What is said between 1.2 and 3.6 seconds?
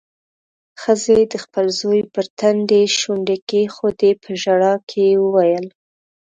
د خپل زوی پر تندي شونډې